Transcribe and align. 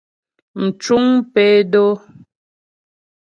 Mcuŋ 0.63 1.05
pé 1.33 1.45
dó. 1.71 1.85